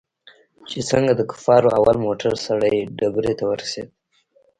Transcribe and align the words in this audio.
چې 0.69 0.79
څنگه 0.89 1.13
د 1.15 1.21
کفارو 1.31 1.69
اول 1.77 1.97
موټر 2.05 2.33
سرې 2.45 2.77
ډبرې 2.97 3.33
ته 3.39 3.43
ورسېد. 3.49 3.87